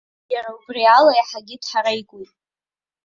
Иара 0.33 0.49
убри 0.57 0.83
ала 0.97 1.11
иаҳагьы 1.15 1.55
дҳареикуеит. 1.61 2.31